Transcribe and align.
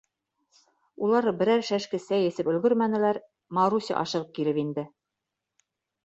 Улар 1.07 1.25
берәр 1.41 1.59
шәшке 1.67 1.99
сәй 2.05 2.29
эсеп 2.29 2.49
өлгөрмәнеләр, 2.53 3.19
Маруся 3.57 3.97
ашығып 4.05 4.33
килеп 4.39 4.59
инде. 4.63 4.87